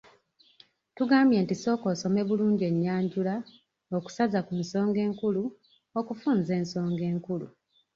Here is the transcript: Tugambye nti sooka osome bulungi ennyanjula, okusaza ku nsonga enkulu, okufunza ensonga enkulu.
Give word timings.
Tugambye 0.95 1.37
nti 1.43 1.55
sooka 1.61 1.85
osome 1.93 2.21
bulungi 2.29 2.63
ennyanjula, 2.71 3.35
okusaza 3.97 4.39
ku 4.47 4.53
nsonga 4.61 4.99
enkulu, 5.07 5.43
okufunza 5.99 6.51
ensonga 6.61 7.03
enkulu. 7.11 7.47